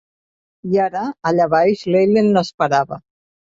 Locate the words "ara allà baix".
0.85-1.85